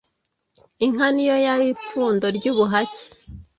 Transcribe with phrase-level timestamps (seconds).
[0.85, 3.03] Inka ni yo yari ipfundo ry'ubuhake